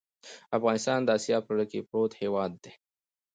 [0.57, 2.73] افغانستان د آسیا په زړه کې پروت هېواد دی.